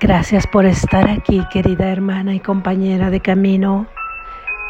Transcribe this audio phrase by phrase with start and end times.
[0.00, 3.88] Gracias por estar aquí, querida hermana y compañera de camino.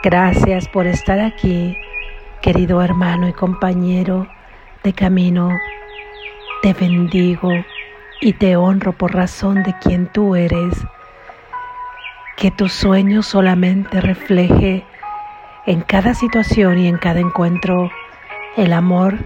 [0.03, 1.77] Gracias por estar aquí,
[2.41, 4.27] querido hermano y compañero
[4.83, 5.51] de camino.
[6.63, 7.51] Te bendigo
[8.23, 10.75] y te honro por razón de quien tú eres.
[12.39, 14.87] Que tu sueño solamente refleje
[15.67, 17.91] en cada situación y en cada encuentro
[18.57, 19.19] el amor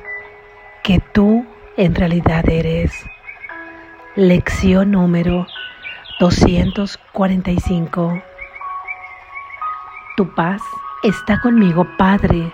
[0.83, 1.47] que tú
[1.77, 2.93] en realidad eres.
[4.17, 5.47] Lección número
[6.23, 8.23] 245.
[10.17, 10.63] Tu paz
[11.03, 12.53] está conmigo, Padre.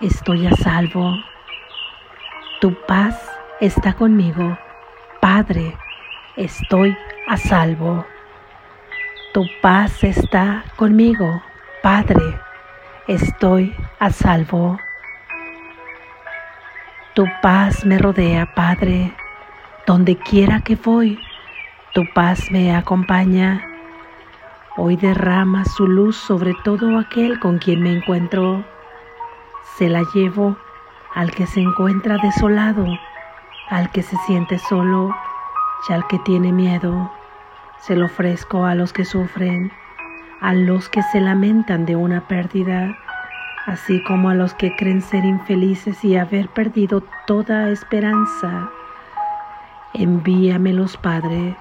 [0.00, 1.12] Estoy a salvo.
[2.60, 3.16] Tu paz
[3.60, 4.56] está conmigo,
[5.20, 5.76] Padre.
[6.36, 8.06] Estoy a salvo.
[9.34, 11.42] Tu paz está conmigo,
[11.82, 12.22] Padre.
[13.08, 14.78] Estoy a salvo.
[17.14, 19.12] Tu paz me rodea, Padre.
[19.88, 21.18] Donde quiera que voy,
[21.92, 23.62] tu paz me acompaña.
[24.78, 28.64] Hoy derrama su luz sobre todo aquel con quien me encuentro.
[29.76, 30.56] Se la llevo
[31.14, 32.86] al que se encuentra desolado,
[33.68, 35.14] al que se siente solo
[35.86, 37.12] y al que tiene miedo.
[37.78, 39.70] Se lo ofrezco a los que sufren,
[40.40, 42.96] a los que se lamentan de una pérdida,
[43.66, 48.70] así como a los que creen ser infelices y haber perdido toda esperanza.
[49.92, 51.54] Envíamelos, Padre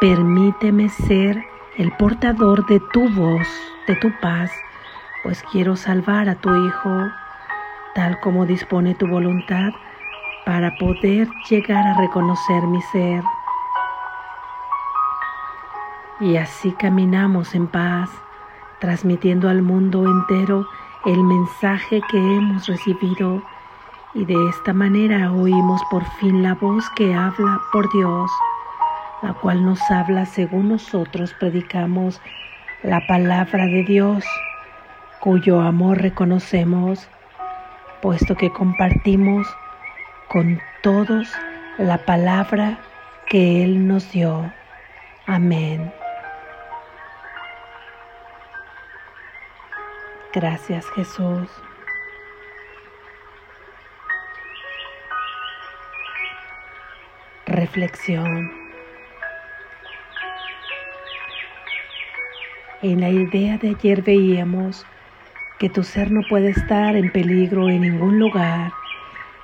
[0.00, 1.44] Permíteme ser
[1.76, 3.48] el portador de tu voz,
[3.88, 4.48] de tu paz,
[5.24, 7.08] pues quiero salvar a tu Hijo,
[7.96, 9.72] tal como dispone tu voluntad,
[10.46, 13.24] para poder llegar a reconocer mi ser.
[16.20, 18.08] Y así caminamos en paz,
[18.78, 20.64] transmitiendo al mundo entero
[21.06, 23.42] el mensaje que hemos recibido
[24.14, 28.30] y de esta manera oímos por fin la voz que habla por Dios
[29.22, 32.20] la cual nos habla según nosotros predicamos
[32.82, 34.24] la palabra de Dios,
[35.20, 37.08] cuyo amor reconocemos,
[38.00, 39.46] puesto que compartimos
[40.28, 41.28] con todos
[41.78, 42.78] la palabra
[43.28, 44.52] que Él nos dio.
[45.26, 45.92] Amén.
[50.32, 51.48] Gracias Jesús.
[57.46, 58.57] Reflexión.
[62.80, 64.86] En la idea de ayer veíamos
[65.58, 68.72] que tu ser no puede estar en peligro en ningún lugar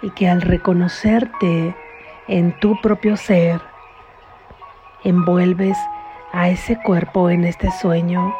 [0.03, 1.75] y que al reconocerte
[2.29, 3.61] en tu propio ser,
[5.03, 5.77] envuelves
[6.33, 8.33] a ese cuerpo en este sueño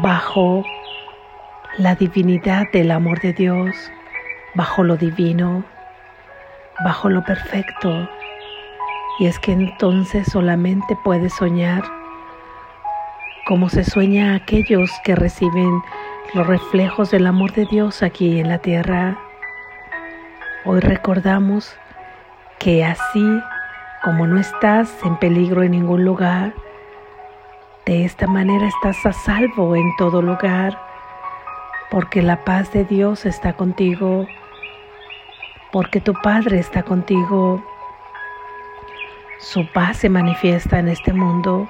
[0.00, 0.62] bajo
[1.76, 3.74] la divinidad del amor de Dios,
[4.54, 5.64] bajo lo divino,
[6.84, 8.08] bajo lo perfecto.
[9.18, 11.82] Y es que entonces solamente puedes soñar
[13.50, 15.82] como se sueña a aquellos que reciben
[16.34, 19.18] los reflejos del amor de Dios aquí en la tierra.
[20.64, 21.76] Hoy recordamos
[22.60, 23.26] que así
[24.04, 26.54] como no estás en peligro en ningún lugar,
[27.86, 30.80] de esta manera estás a salvo en todo lugar,
[31.90, 34.28] porque la paz de Dios está contigo,
[35.72, 37.64] porque tu Padre está contigo.
[39.40, 41.68] Su paz se manifiesta en este mundo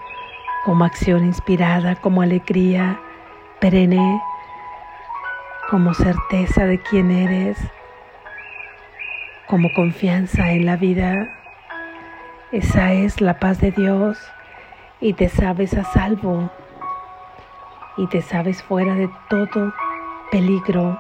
[0.65, 3.00] como acción inspirada, como alegría
[3.60, 4.21] perenne,
[5.71, 7.59] como certeza de quién eres,
[9.47, 11.28] como confianza en la vida.
[12.53, 14.19] Esa es la paz de Dios
[15.00, 16.50] y te sabes a salvo
[17.97, 19.72] y te sabes fuera de todo
[20.31, 20.99] peligro.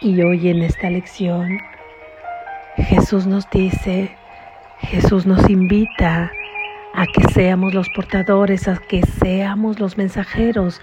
[0.00, 1.58] Y hoy en esta lección
[2.76, 4.16] Jesús nos dice,
[4.80, 6.30] Jesús nos invita
[6.94, 10.80] a que seamos los portadores, a que seamos los mensajeros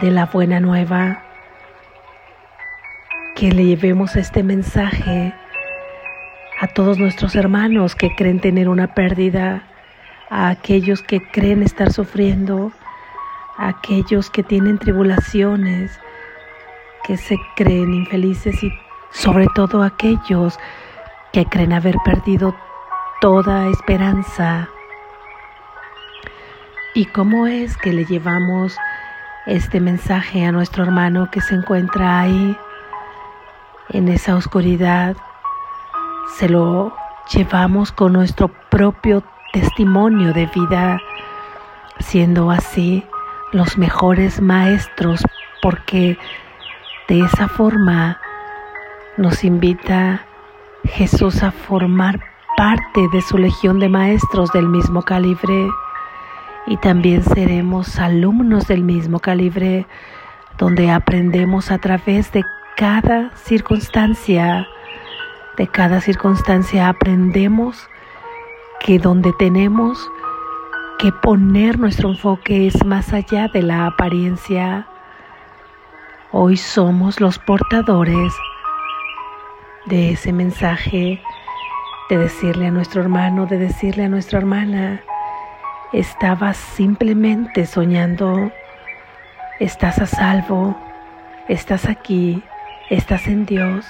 [0.00, 1.22] de la buena nueva,
[3.36, 5.34] que le llevemos este mensaje
[6.60, 9.64] a todos nuestros hermanos que creen tener una pérdida,
[10.28, 12.72] a aquellos que creen estar sufriendo,
[13.56, 15.98] a aquellos que tienen tribulaciones,
[17.04, 18.70] que se creen infelices y
[19.10, 20.58] sobre todo aquellos
[21.32, 22.54] que creen haber perdido
[23.20, 24.68] toda esperanza
[26.92, 28.76] ¿Y cómo es que le llevamos
[29.46, 32.56] este mensaje a nuestro hermano que se encuentra ahí
[33.90, 35.16] en esa oscuridad?
[36.34, 36.92] Se lo
[37.32, 39.22] llevamos con nuestro propio
[39.52, 40.98] testimonio de vida,
[42.00, 43.04] siendo así
[43.52, 45.24] los mejores maestros,
[45.62, 46.18] porque
[47.08, 48.20] de esa forma
[49.16, 50.26] nos invita
[50.82, 52.18] Jesús a formar
[52.56, 55.68] parte de su legión de maestros del mismo calibre
[56.66, 59.86] y también seremos alumnos del mismo calibre
[60.58, 62.44] donde aprendemos a través de
[62.76, 64.66] cada circunstancia,
[65.56, 67.88] de cada circunstancia aprendemos
[68.80, 70.10] que donde tenemos
[70.98, 74.86] que poner nuestro enfoque es más allá de la apariencia.
[76.30, 78.32] Hoy somos los portadores
[79.86, 81.22] de ese mensaje,
[82.10, 85.02] de decirle a nuestro hermano, de decirle a nuestra hermana,
[85.92, 88.52] estabas simplemente soñando,
[89.58, 90.76] estás a salvo,
[91.48, 92.42] estás aquí,
[92.90, 93.86] estás en Dios,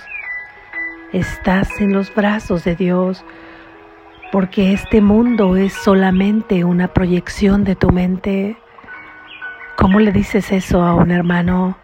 [1.12, 3.24] estás en los brazos de Dios,
[4.32, 8.56] porque este mundo es solamente una proyección de tu mente.
[9.76, 11.76] ¿Cómo le dices eso a un hermano?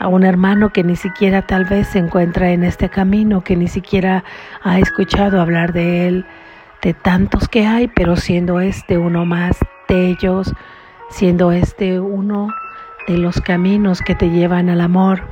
[0.00, 3.68] A un hermano que ni siquiera tal vez se encuentra en este camino, que ni
[3.68, 4.24] siquiera
[4.62, 6.26] ha escuchado hablar de él,
[6.84, 9.58] de tantos que hay, pero siendo este uno más
[9.88, 10.52] de ellos,
[11.08, 12.48] siendo este uno
[13.08, 15.22] de los caminos que te llevan al amor.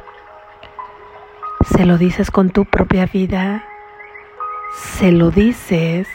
[1.76, 3.66] Se lo dices con tu propia vida,
[4.72, 6.08] se lo dices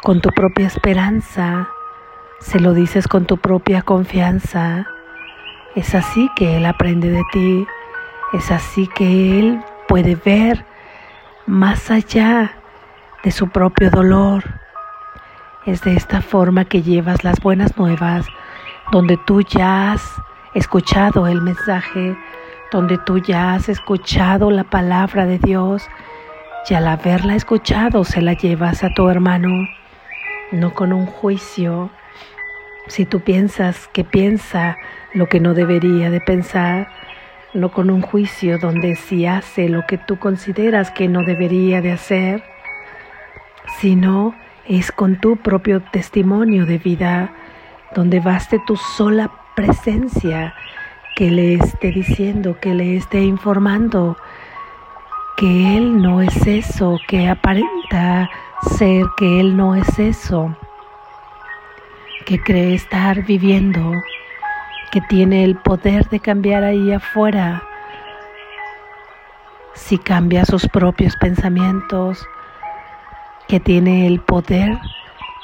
[0.00, 1.68] con tu propia esperanza,
[2.38, 4.86] se lo dices con tu propia confianza.
[5.74, 7.66] Es así que Él aprende de ti,
[8.32, 10.64] es así que Él puede ver
[11.46, 12.61] más allá
[13.24, 14.44] de su propio dolor.
[15.66, 18.26] Es de esta forma que llevas las buenas nuevas,
[18.90, 20.02] donde tú ya has
[20.54, 22.16] escuchado el mensaje,
[22.72, 25.86] donde tú ya has escuchado la palabra de Dios
[26.68, 29.66] y al haberla escuchado se la llevas a tu hermano
[30.52, 31.90] no con un juicio.
[32.86, 34.76] Si tú piensas que piensa
[35.14, 36.88] lo que no debería de pensar,
[37.54, 41.92] no con un juicio donde si hace lo que tú consideras que no debería de
[41.92, 42.42] hacer,
[43.80, 44.34] sino
[44.66, 47.32] es con tu propio testimonio de vida,
[47.94, 50.54] donde baste tu sola presencia
[51.16, 54.16] que le esté diciendo, que le esté informando
[55.36, 58.30] que Él no es eso, que aparenta
[58.76, 60.56] ser que Él no es eso,
[62.26, 63.92] que cree estar viviendo,
[64.92, 67.62] que tiene el poder de cambiar ahí afuera.
[69.74, 72.24] Si cambia sus propios pensamientos,
[73.52, 74.78] que tiene el poder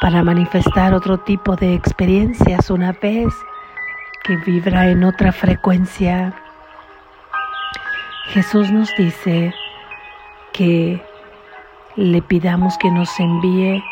[0.00, 3.34] para manifestar otro tipo de experiencias una vez
[4.24, 6.32] que vibra en otra frecuencia.
[8.28, 9.54] Jesús nos dice
[10.54, 11.04] que
[11.96, 13.84] le pidamos que nos envíe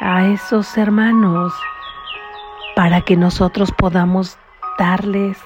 [0.00, 1.54] a esos hermanos
[2.74, 4.38] para que nosotros podamos
[4.76, 5.38] darles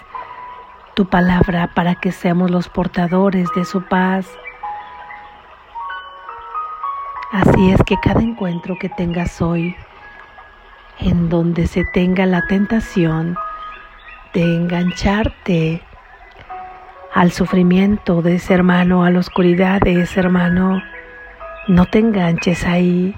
[0.94, 4.26] tu palabra, para que seamos los portadores de su paz.
[7.36, 9.76] Así es que cada encuentro que tengas hoy,
[10.98, 13.36] en donde se tenga la tentación
[14.32, 15.82] de engancharte
[17.12, 20.82] al sufrimiento de ese hermano, a la oscuridad de ese hermano,
[21.68, 23.14] no te enganches ahí.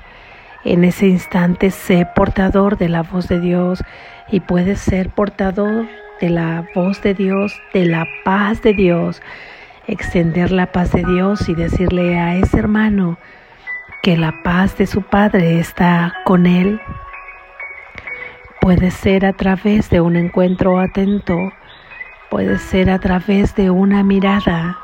[0.64, 3.84] En ese instante sé portador de la voz de Dios
[4.32, 5.86] y puedes ser portador
[6.20, 9.22] de la voz de Dios, de la paz de Dios.
[9.86, 13.16] Extender la paz de Dios y decirle a ese hermano
[14.02, 16.80] que la paz de su Padre está con él.
[18.60, 21.52] Puede ser a través de un encuentro atento,
[22.30, 24.78] puede ser a través de una mirada,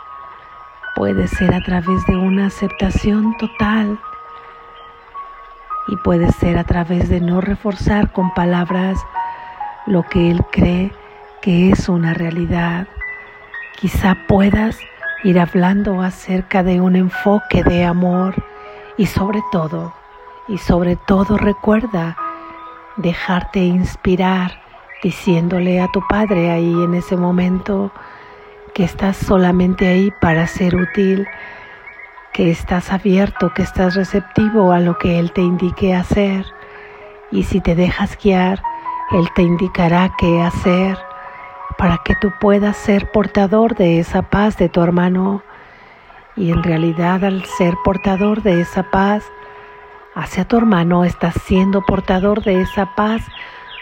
[0.94, 3.99] Puede ser a través de una aceptación total
[5.88, 8.97] y puede ser a través de no reforzar con palabras
[9.87, 10.92] lo que Él cree
[11.42, 12.87] que es una realidad.
[13.75, 14.78] Quizá puedas
[15.25, 18.37] ir hablando acerca de un enfoque de amor
[18.96, 19.92] y sobre todo,
[20.48, 22.16] y sobre todo recuerda
[22.96, 24.62] dejarte inspirar
[25.02, 27.92] diciéndole a tu Padre ahí en ese momento,
[28.74, 31.26] que estás solamente ahí para ser útil,
[32.32, 36.46] que estás abierto, que estás receptivo a lo que Él te indique hacer.
[37.30, 38.62] Y si te dejas guiar,
[39.12, 40.98] Él te indicará qué hacer
[41.78, 45.42] para que tú puedas ser portador de esa paz de tu hermano.
[46.37, 49.25] Y en realidad al ser portador de esa paz
[50.14, 53.23] hacia tu hermano, estás siendo portador de esa paz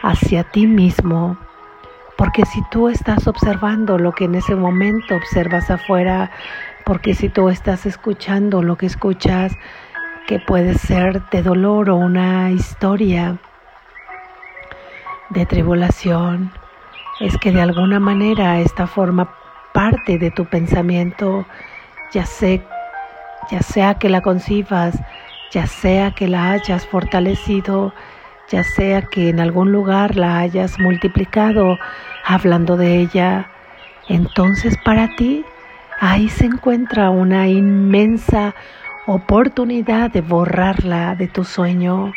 [0.02, 1.38] hacia ti mismo.
[2.16, 6.30] Porque si tú estás observando lo que en ese momento observas afuera,
[6.84, 9.56] porque si tú estás escuchando lo que escuchas,
[10.26, 13.38] que puede ser de dolor o una historia
[15.30, 16.52] de tribulación,
[17.20, 19.34] es que de alguna manera esta forma
[19.72, 21.46] parte de tu pensamiento,
[22.12, 22.24] ya,
[23.50, 24.98] ya sea que la concibas,
[25.50, 27.92] ya sea que la hayas fortalecido,
[28.48, 31.78] ya sea que en algún lugar la hayas multiplicado
[32.24, 33.50] hablando de ella,
[34.08, 35.44] entonces para ti
[36.00, 38.54] ahí se encuentra una inmensa
[39.06, 42.12] oportunidad de borrarla de tu sueño.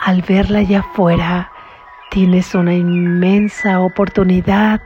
[0.00, 1.50] Al verla allá afuera,
[2.10, 4.80] tienes una inmensa oportunidad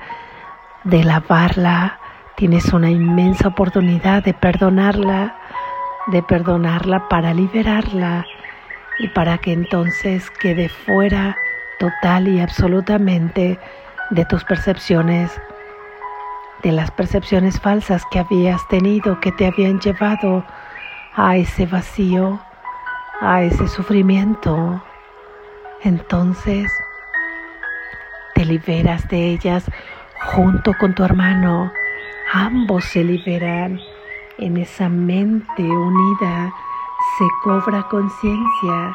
[0.84, 1.98] de lavarla,
[2.36, 5.36] tienes una inmensa oportunidad de perdonarla,
[6.08, 8.26] de perdonarla para liberarla
[8.98, 11.36] y para que entonces quede fuera
[11.78, 13.58] total y absolutamente
[14.10, 15.30] de tus percepciones,
[16.62, 20.44] de las percepciones falsas que habías tenido, que te habían llevado
[21.14, 22.38] a ese vacío,
[23.20, 24.82] a ese sufrimiento.
[25.82, 26.70] Entonces
[28.34, 29.64] te liberas de ellas
[30.20, 31.72] junto con tu hermano.
[32.32, 33.80] Ambos se liberan.
[34.38, 36.52] En esa mente unida
[37.18, 38.92] se cobra conciencia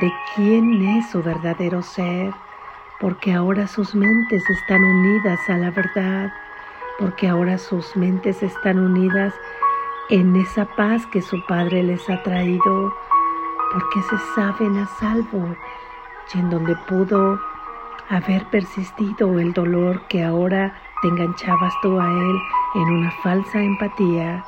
[0.00, 2.32] de quién es su verdadero ser,
[3.00, 6.32] porque ahora sus mentes están unidas a la verdad,
[6.98, 9.34] porque ahora sus mentes están unidas
[10.08, 12.94] en esa paz que su Padre les ha traído,
[13.72, 15.56] porque se saben a salvo
[16.32, 17.40] y en donde pudo
[18.08, 22.42] haber persistido el dolor que ahora te enganchabas tú a él
[22.74, 24.44] en una falsa empatía,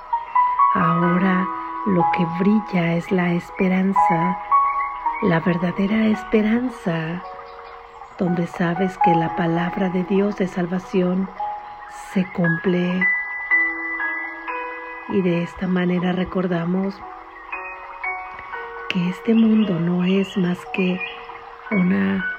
[0.74, 1.46] ahora
[1.86, 4.38] lo que brilla es la esperanza,
[5.22, 7.22] la verdadera esperanza,
[8.18, 11.28] donde sabes que la palabra de Dios de salvación
[12.12, 13.04] se cumple.
[15.08, 16.94] Y de esta manera recordamos
[18.88, 21.00] que este mundo no es más que
[21.72, 22.33] una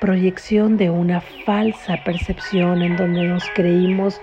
[0.00, 4.20] proyección de una falsa percepción en donde nos creímos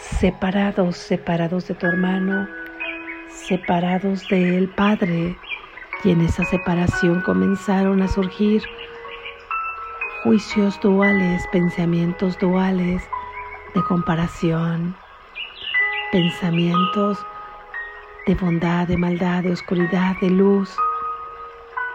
[0.00, 2.48] separados, separados de tu hermano,
[3.28, 5.36] separados del Padre,
[6.04, 8.62] y en esa separación comenzaron a surgir
[10.22, 13.02] juicios duales, pensamientos duales
[13.74, 14.96] de comparación,
[16.10, 17.18] pensamientos
[18.26, 20.76] de bondad, de maldad, de oscuridad, de luz,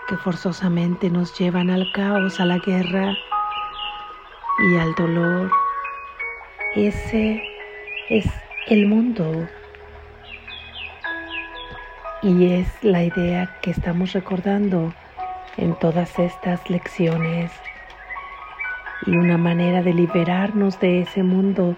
[0.07, 3.17] que forzosamente nos llevan al caos, a la guerra
[4.59, 5.51] y al dolor.
[6.75, 7.43] Ese
[8.09, 8.25] es
[8.67, 9.47] el mundo
[12.21, 14.93] y es la idea que estamos recordando
[15.57, 17.51] en todas estas lecciones.
[19.05, 21.75] Y una manera de liberarnos de ese mundo,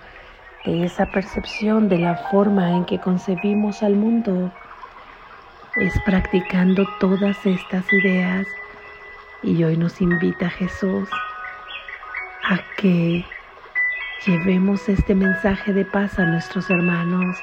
[0.66, 4.52] de esa percepción, de la forma en que concebimos al mundo,
[5.78, 8.48] es practicando todas estas ideas.
[9.44, 11.10] Y hoy nos invita Jesús
[12.44, 13.26] a que
[14.26, 17.38] llevemos este mensaje de paz a nuestros hermanos,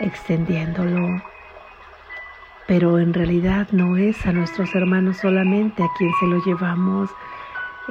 [0.00, 1.22] extendiéndolo
[2.68, 7.08] pero en realidad no es a nuestros hermanos solamente a quien se lo llevamos,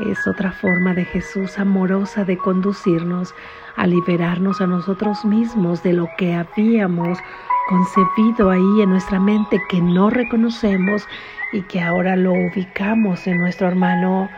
[0.06, 3.34] es otra forma de Jesús amorosa de conducirnos
[3.76, 7.18] a liberarnos a nosotros mismos de lo que habíamos
[7.68, 11.08] concebido ahí en nuestra mente que no reconocemos
[11.54, 14.30] y que ahora lo ubicamos en nuestro hermano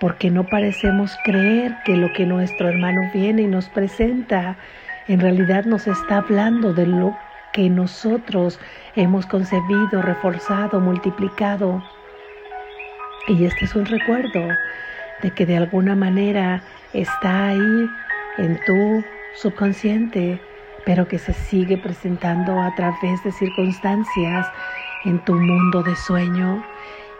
[0.00, 4.56] porque no parecemos creer que lo que nuestro hermano viene y nos presenta
[5.08, 7.16] en realidad nos está hablando de lo
[7.52, 8.60] que nosotros
[8.94, 11.82] hemos concebido, reforzado, multiplicado.
[13.26, 14.46] Y este es un recuerdo
[15.22, 16.62] de que de alguna manera
[16.92, 17.86] está ahí
[18.36, 19.02] en tu
[19.34, 20.40] subconsciente,
[20.88, 24.50] pero que se sigue presentando a través de circunstancias
[25.04, 26.64] en tu mundo de sueño.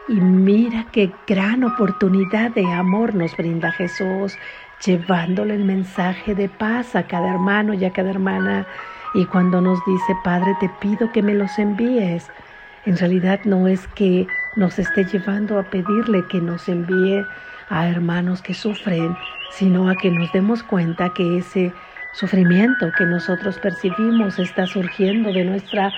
[0.09, 4.39] Y mira qué gran oportunidad de amor nos brinda Jesús,
[4.87, 8.67] llevándole el mensaje de paz a cada hermano y a cada hermana
[9.13, 12.27] y cuando nos dice, Padre, te pido que me los envíes,
[12.87, 17.23] en realidad no es que nos esté llevando a pedirle que nos envíe
[17.69, 19.15] a hermanos que sufren,
[19.51, 21.75] sino a que nos demos cuenta que ese
[22.13, 25.93] sufrimiento que nosotros percibimos está surgiendo de nuestra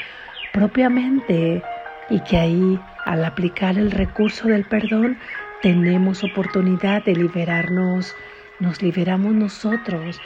[0.53, 1.63] propia mente
[2.09, 5.19] y que ahí, al aplicar el recurso del perdón,
[5.63, 8.15] tenemos oportunidad de liberarnos,
[8.59, 10.21] nos liberamos nosotros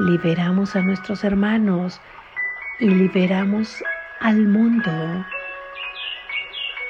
[0.00, 2.00] liberamos a nuestros hermanos
[2.78, 3.82] y liberamos
[4.20, 4.90] al mundo.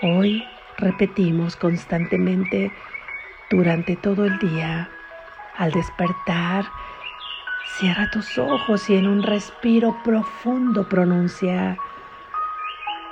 [0.03, 0.45] Hoy
[0.79, 2.71] repetimos constantemente
[3.51, 4.89] durante todo el día.
[5.57, 6.65] Al despertar,
[7.79, 11.77] cierra tus ojos y en un respiro profundo pronuncia,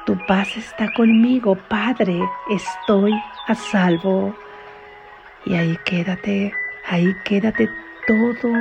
[0.07, 3.13] tu paz está conmigo, Padre, estoy
[3.47, 4.35] a salvo.
[5.45, 6.53] Y ahí quédate,
[6.87, 7.69] ahí quédate
[8.07, 8.53] todo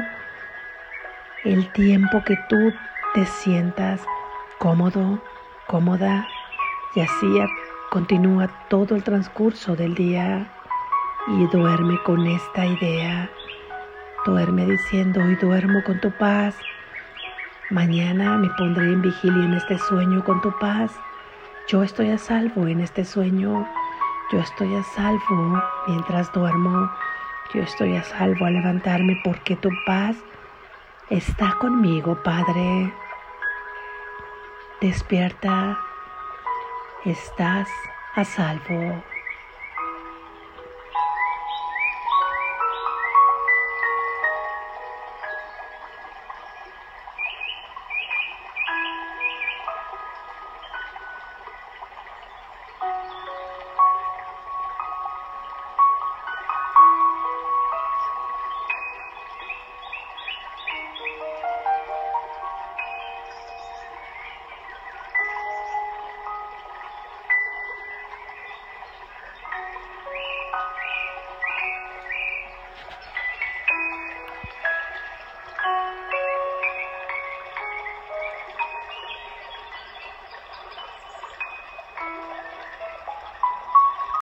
[1.46, 2.74] el tiempo que tú
[3.13, 4.01] te sientas
[4.60, 5.22] cómodo,
[5.68, 6.27] cómoda
[6.96, 7.27] Y así
[7.89, 10.51] continúa todo el transcurso del día
[11.27, 13.30] y duerme con esta idea.
[14.27, 16.53] Duerme diciendo, hoy duermo con tu paz.
[17.69, 20.91] Mañana me pondré en vigilia en este sueño con tu paz.
[21.69, 23.65] Yo estoy a salvo en este sueño.
[24.34, 26.91] Yo estoy a salvo mientras duermo.
[27.53, 30.17] Yo estoy a salvo al levantarme porque tu paz
[31.10, 32.93] está conmigo, Padre.
[34.81, 35.79] Despierta.
[37.05, 37.69] Estás
[38.17, 39.01] a salvo.